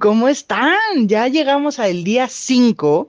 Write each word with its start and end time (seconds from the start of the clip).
¿cómo 0.00 0.28
están? 0.28 1.06
Ya 1.06 1.28
llegamos 1.28 1.78
al 1.78 2.02
día 2.02 2.28
5 2.28 3.08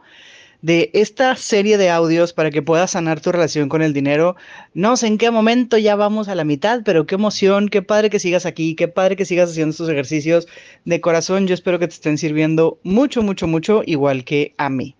de 0.62 0.92
esta 0.93 1.35
serie 1.35 1.79
de 1.79 1.89
audios 1.89 2.31
para 2.31 2.51
que 2.51 2.61
puedas 2.61 2.92
sanar 2.92 3.21
tu 3.21 3.31
relación 3.31 3.70
con 3.70 3.81
el 3.81 3.92
dinero. 3.92 4.36
No 4.76 4.96
sé 4.96 5.08
en 5.08 5.18
qué 5.18 5.32
momento 5.32 5.79
ya 5.79 5.96
vamos 5.96 6.28
a 6.28 6.36
la 6.36 6.44
mitad, 6.44 6.82
pero 6.86 7.08
qué 7.08 7.16
emoción, 7.16 7.70
qué 7.70 7.82
padre 7.82 8.12
que 8.12 8.20
sigas 8.20 8.46
aquí, 8.46 8.76
qué 8.76 8.88
padre 8.88 9.16
que 9.16 9.26
sigas 9.26 9.50
haciendo 9.50 9.71
estos 9.71 9.90
ejercicios. 9.90 10.47
De 10.86 11.02
corazón, 11.02 11.47
yo 11.47 11.55
espero 11.55 11.79
que 11.79 11.87
te 11.87 11.96
estén 11.96 12.19
sirviendo 12.19 12.78
mucho, 12.83 13.24
mucho, 13.24 13.47
mucho, 13.47 13.81
igual 13.86 14.24
que 14.24 14.54
a 14.58 14.70
mí. 14.70 14.96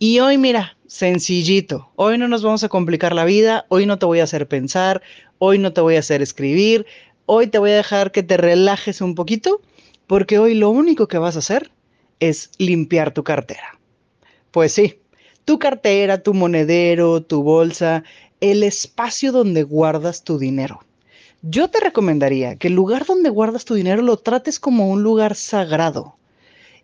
Y 0.00 0.18
hoy, 0.18 0.38
mira, 0.38 0.76
sencillito. 0.88 1.88
Hoy 1.94 2.18
no 2.18 2.26
nos 2.26 2.42
vamos 2.42 2.64
a 2.64 2.68
complicar 2.68 3.14
la 3.14 3.24
vida, 3.24 3.64
hoy 3.68 3.86
no 3.86 3.98
te 3.98 4.06
voy 4.06 4.18
a 4.18 4.24
hacer 4.24 4.48
pensar, 4.48 5.02
hoy 5.38 5.58
no 5.58 5.72
te 5.72 5.80
voy 5.80 5.96
a 5.96 6.00
hacer 6.00 6.20
escribir, 6.20 6.84
hoy 7.26 7.46
te 7.46 7.58
voy 7.58 7.70
a 7.70 7.76
dejar 7.76 8.10
que 8.10 8.24
te 8.24 8.36
relajes 8.36 9.00
un 9.00 9.14
poquito, 9.14 9.60
porque 10.06 10.38
hoy 10.38 10.54
lo 10.54 10.70
único 10.70 11.08
que 11.08 11.18
vas 11.18 11.36
a 11.36 11.40
hacer 11.40 11.70
es 12.20 12.50
limpiar 12.58 13.12
tu 13.12 13.24
cartera. 13.24 13.78
Pues 14.50 14.72
sí, 14.72 15.00
tu 15.44 15.58
cartera, 15.58 16.22
tu 16.22 16.34
monedero, 16.34 17.22
tu 17.22 17.42
bolsa, 17.42 18.04
el 18.40 18.62
espacio 18.62 19.32
donde 19.32 19.62
guardas 19.62 20.22
tu 20.24 20.38
dinero. 20.38 20.80
Yo 21.42 21.68
te 21.68 21.80
recomendaría 21.80 22.56
que 22.56 22.68
el 22.68 22.74
lugar 22.74 23.06
donde 23.06 23.30
guardas 23.30 23.64
tu 23.64 23.74
dinero 23.74 24.02
lo 24.02 24.16
trates 24.16 24.58
como 24.58 24.88
un 24.88 25.02
lugar 25.02 25.34
sagrado. 25.34 26.16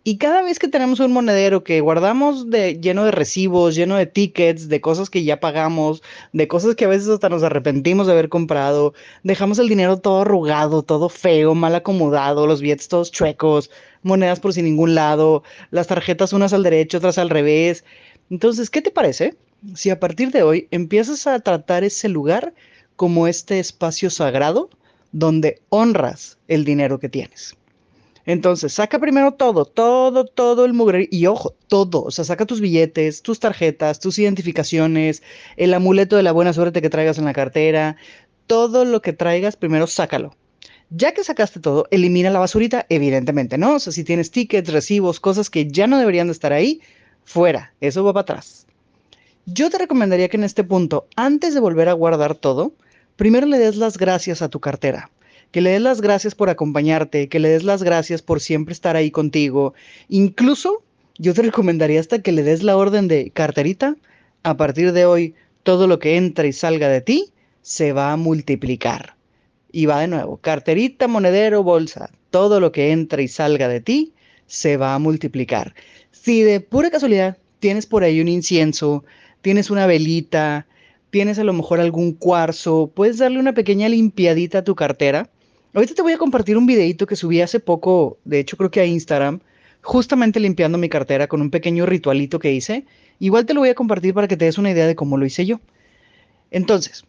Y 0.05 0.17
cada 0.17 0.41
vez 0.41 0.59
que 0.59 0.67
tenemos 0.67 0.99
un 0.99 1.13
monedero 1.13 1.63
que 1.63 1.79
guardamos 1.79 2.49
de, 2.49 2.77
lleno 2.77 3.05
de 3.05 3.11
recibos, 3.11 3.73
lleno 3.73 3.95
de 3.95 4.05
tickets, 4.05 4.67
de 4.67 4.81
cosas 4.81 5.09
que 5.09 5.23
ya 5.23 5.39
pagamos, 5.39 6.03
de 6.33 6.49
cosas 6.49 6.75
que 6.75 6.83
a 6.83 6.89
veces 6.89 7.07
hasta 7.07 7.29
nos 7.29 7.41
arrepentimos 7.41 8.07
de 8.07 8.11
haber 8.11 8.27
comprado, 8.27 8.93
dejamos 9.23 9.59
el 9.59 9.69
dinero 9.69 9.99
todo 9.99 10.21
arrugado, 10.23 10.83
todo 10.83 11.07
feo, 11.07 11.55
mal 11.55 11.73
acomodado, 11.73 12.47
los 12.47 12.59
billetes 12.59 12.89
todos 12.89 13.13
chuecos, 13.13 13.71
monedas 14.01 14.41
por 14.41 14.51
sin 14.51 14.65
ningún 14.65 14.93
lado, 14.93 15.43
las 15.71 15.87
tarjetas 15.87 16.33
unas 16.33 16.51
al 16.51 16.63
derecho, 16.63 16.97
otras 16.97 17.17
al 17.17 17.29
revés. 17.29 17.85
Entonces, 18.29 18.69
¿qué 18.69 18.81
te 18.81 18.91
parece 18.91 19.37
si 19.73 19.89
a 19.89 20.01
partir 20.01 20.31
de 20.31 20.43
hoy 20.43 20.67
empiezas 20.71 21.27
a 21.27 21.39
tratar 21.39 21.85
ese 21.85 22.09
lugar 22.09 22.53
como 22.97 23.25
este 23.27 23.59
espacio 23.59 24.09
sagrado 24.09 24.69
donde 25.13 25.61
honras 25.69 26.37
el 26.49 26.65
dinero 26.65 26.99
que 26.99 27.07
tienes? 27.07 27.55
Entonces, 28.25 28.73
saca 28.73 28.99
primero 28.99 29.33
todo, 29.33 29.65
todo, 29.65 30.25
todo 30.25 30.65
el 30.65 30.73
mugre. 30.73 31.07
Y 31.11 31.25
ojo, 31.27 31.55
todo. 31.67 32.03
O 32.03 32.11
sea, 32.11 32.25
saca 32.25 32.45
tus 32.45 32.61
billetes, 32.61 33.21
tus 33.21 33.39
tarjetas, 33.39 33.99
tus 33.99 34.17
identificaciones, 34.19 35.23
el 35.57 35.73
amuleto 35.73 36.15
de 36.15 36.23
la 36.23 36.31
buena 36.31 36.53
suerte 36.53 36.81
que 36.81 36.89
traigas 36.89 37.17
en 37.17 37.25
la 37.25 37.33
cartera. 37.33 37.97
Todo 38.47 38.85
lo 38.85 39.01
que 39.01 39.13
traigas, 39.13 39.57
primero 39.57 39.87
sácalo. 39.87 40.35
Ya 40.89 41.13
que 41.13 41.23
sacaste 41.23 41.59
todo, 41.59 41.87
elimina 41.89 42.29
la 42.29 42.39
basurita, 42.39 42.85
evidentemente, 42.87 43.57
¿no? 43.57 43.75
O 43.75 43.79
sea, 43.79 43.91
si 43.91 44.03
tienes 44.03 44.29
tickets, 44.29 44.71
recibos, 44.71 45.19
cosas 45.19 45.49
que 45.49 45.67
ya 45.67 45.87
no 45.87 45.97
deberían 45.97 46.27
de 46.27 46.33
estar 46.33 46.53
ahí, 46.53 46.81
fuera, 47.23 47.73
eso 47.81 48.03
va 48.03 48.13
para 48.13 48.21
atrás. 48.21 48.67
Yo 49.45 49.71
te 49.71 49.79
recomendaría 49.79 50.29
que 50.29 50.37
en 50.37 50.43
este 50.43 50.63
punto, 50.63 51.07
antes 51.15 51.53
de 51.55 51.59
volver 51.59 51.89
a 51.89 51.93
guardar 51.93 52.35
todo, 52.35 52.73
primero 53.15 53.47
le 53.47 53.57
des 53.57 53.75
las 53.75 53.97
gracias 53.97 54.43
a 54.43 54.49
tu 54.49 54.59
cartera, 54.59 55.09
que 55.53 55.61
le 55.61 55.69
des 55.69 55.81
las 55.81 56.01
gracias 56.01 56.33
por 56.33 56.49
acompañarte, 56.49 57.29
que 57.29 57.39
le 57.39 57.47
des 57.47 57.63
las 57.63 57.83
gracias 57.83 58.23
por 58.23 58.41
siempre 58.41 58.73
estar 58.73 58.95
ahí 58.95 59.11
contigo. 59.11 59.75
Incluso 60.09 60.83
yo 61.19 61.35
te 61.35 61.41
recomendaría 61.49 61.99
hasta 61.99 62.23
que 62.23 62.31
le 62.31 62.41
des 62.41 62.63
la 62.63 62.75
orden 62.75 63.07
de 63.07 63.29
carterita, 63.29 63.95
a 64.41 64.57
partir 64.57 64.91
de 64.93 65.05
hoy 65.05 65.35
todo 65.61 65.85
lo 65.87 65.99
que 65.99 66.17
entra 66.17 66.47
y 66.47 66.53
salga 66.53 66.89
de 66.89 67.01
ti 67.01 67.31
se 67.61 67.93
va 67.93 68.11
a 68.11 68.17
multiplicar. 68.17 69.15
Y 69.71 69.85
va 69.85 70.01
de 70.01 70.07
nuevo, 70.07 70.37
carterita, 70.37 71.07
monedero, 71.07 71.61
bolsa, 71.61 72.09
todo 72.31 72.59
lo 72.59 72.71
que 72.71 72.91
entra 72.91 73.21
y 73.21 73.27
salga 73.27 73.67
de 73.67 73.79
ti 73.79 74.13
se 74.47 74.75
va 74.75 74.95
a 74.95 74.99
multiplicar. 74.99 75.75
Si 76.11 76.41
de 76.41 76.61
pura 76.61 76.89
casualidad 76.89 77.37
tienes 77.59 77.85
por 77.85 78.03
ahí 78.03 78.19
un 78.19 78.27
incienso, 78.27 79.05
tienes 79.41 79.69
una 79.69 79.85
velita, 79.85 80.65
tienes 81.11 81.37
a 81.37 81.43
lo 81.43 81.53
mejor 81.53 81.79
algún 81.79 82.13
cuarzo, 82.13 82.91
puedes 82.93 83.19
darle 83.19 83.37
una 83.37 83.53
pequeña 83.53 83.87
limpiadita 83.87 84.57
a 84.59 84.63
tu 84.63 84.73
cartera. 84.73 85.29
Ahorita 85.73 85.95
te 85.95 86.03
voy 86.03 86.13
a 86.13 86.19
compartir 86.19 86.55
un 86.55 86.67
videito 86.67 87.07
que 87.07 87.15
subí 87.15 87.41
hace 87.41 87.59
poco, 87.59 88.19
de 88.25 88.39
hecho 88.39 88.57
creo 88.57 88.69
que 88.69 88.79
a 88.79 88.85
Instagram, 88.85 89.39
justamente 89.81 90.39
limpiando 90.39 90.77
mi 90.77 90.87
cartera 90.87 91.27
con 91.27 91.41
un 91.41 91.49
pequeño 91.49 91.87
ritualito 91.87 92.37
que 92.37 92.53
hice. 92.53 92.85
Igual 93.19 93.47
te 93.47 93.55
lo 93.55 93.61
voy 93.61 93.69
a 93.69 93.75
compartir 93.75 94.13
para 94.13 94.27
que 94.27 94.37
te 94.37 94.45
des 94.45 94.59
una 94.59 94.69
idea 94.69 94.85
de 94.85 94.95
cómo 94.95 95.17
lo 95.17 95.25
hice 95.25 95.47
yo. 95.47 95.59
Entonces, 96.51 97.05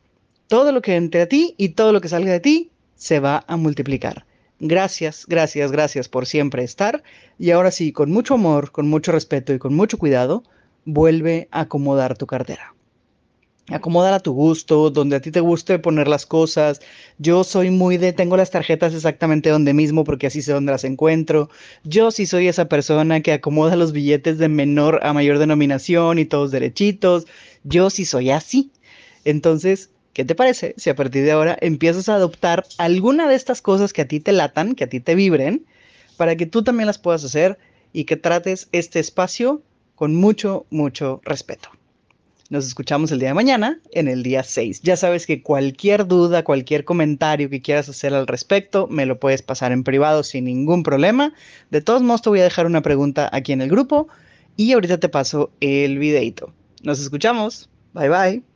todo 0.48 0.72
lo 0.72 0.80
que 0.80 0.96
entre 0.96 1.20
a 1.20 1.28
ti 1.28 1.54
y 1.58 1.70
todo 1.70 1.92
lo 1.92 2.00
que 2.00 2.08
salga 2.08 2.32
de 2.32 2.40
ti 2.40 2.70
se 2.96 3.20
va 3.20 3.44
a 3.46 3.58
multiplicar. 3.58 4.24
Gracias, 4.60 5.26
gracias, 5.28 5.70
gracias 5.70 6.08
por 6.08 6.24
siempre 6.24 6.64
estar. 6.64 7.02
Y 7.38 7.50
ahora 7.50 7.70
sí, 7.70 7.92
con 7.92 8.10
mucho 8.10 8.32
amor, 8.32 8.72
con 8.72 8.88
mucho 8.88 9.12
respeto 9.12 9.52
y 9.52 9.58
con 9.58 9.74
mucho 9.74 9.98
cuidado, 9.98 10.42
vuelve 10.86 11.48
a 11.50 11.60
acomodar 11.60 12.16
tu 12.16 12.26
cartera. 12.26 12.74
Acomódala 13.70 14.16
a 14.16 14.20
tu 14.20 14.32
gusto, 14.32 14.90
donde 14.90 15.16
a 15.16 15.20
ti 15.20 15.30
te 15.30 15.40
guste 15.40 15.78
poner 15.78 16.06
las 16.06 16.26
cosas. 16.26 16.80
Yo 17.18 17.44
soy 17.44 17.70
muy 17.70 17.96
de, 17.96 18.12
tengo 18.12 18.36
las 18.36 18.50
tarjetas 18.50 18.92
exactamente 18.92 19.48
donde 19.48 19.72
mismo 19.72 20.04
porque 20.04 20.26
así 20.26 20.42
sé 20.42 20.52
dónde 20.52 20.72
las 20.72 20.84
encuentro. 20.84 21.48
Yo 21.82 22.10
sí 22.10 22.26
soy 22.26 22.48
esa 22.48 22.68
persona 22.68 23.22
que 23.22 23.32
acomoda 23.32 23.76
los 23.76 23.92
billetes 23.92 24.36
de 24.36 24.48
menor 24.48 25.00
a 25.02 25.14
mayor 25.14 25.38
denominación 25.38 26.18
y 26.18 26.26
todos 26.26 26.50
derechitos. 26.50 27.26
Yo 27.62 27.88
sí 27.88 28.04
soy 28.04 28.30
así. 28.30 28.70
Entonces, 29.24 29.90
¿Qué 30.14 30.24
te 30.24 30.36
parece 30.36 30.74
si 30.76 30.90
a 30.90 30.94
partir 30.94 31.24
de 31.24 31.32
ahora 31.32 31.58
empiezas 31.60 32.08
a 32.08 32.14
adoptar 32.14 32.64
alguna 32.78 33.28
de 33.28 33.34
estas 33.34 33.60
cosas 33.60 33.92
que 33.92 34.02
a 34.02 34.06
ti 34.06 34.20
te 34.20 34.30
latan, 34.30 34.76
que 34.76 34.84
a 34.84 34.88
ti 34.88 35.00
te 35.00 35.16
vibren, 35.16 35.66
para 36.16 36.36
que 36.36 36.46
tú 36.46 36.62
también 36.62 36.86
las 36.86 36.98
puedas 36.98 37.24
hacer 37.24 37.58
y 37.92 38.04
que 38.04 38.16
trates 38.16 38.68
este 38.70 39.00
espacio 39.00 39.62
con 39.96 40.14
mucho, 40.14 40.66
mucho 40.70 41.20
respeto? 41.24 41.73
Nos 42.54 42.68
escuchamos 42.68 43.10
el 43.10 43.18
día 43.18 43.30
de 43.30 43.34
mañana 43.34 43.80
en 43.90 44.06
el 44.06 44.22
día 44.22 44.44
6. 44.44 44.82
Ya 44.82 44.96
sabes 44.96 45.26
que 45.26 45.42
cualquier 45.42 46.06
duda, 46.06 46.44
cualquier 46.44 46.84
comentario 46.84 47.50
que 47.50 47.60
quieras 47.60 47.88
hacer 47.88 48.14
al 48.14 48.28
respecto, 48.28 48.86
me 48.86 49.06
lo 49.06 49.18
puedes 49.18 49.42
pasar 49.42 49.72
en 49.72 49.82
privado 49.82 50.22
sin 50.22 50.44
ningún 50.44 50.84
problema. 50.84 51.34
De 51.72 51.80
todos 51.80 52.02
modos, 52.02 52.22
te 52.22 52.28
voy 52.28 52.38
a 52.38 52.44
dejar 52.44 52.66
una 52.66 52.80
pregunta 52.80 53.28
aquí 53.32 53.50
en 53.50 53.60
el 53.60 53.70
grupo 53.70 54.06
y 54.56 54.72
ahorita 54.72 55.00
te 55.00 55.08
paso 55.08 55.50
el 55.58 55.98
videito. 55.98 56.52
Nos 56.84 57.00
escuchamos. 57.00 57.68
Bye 57.92 58.08
bye. 58.08 58.53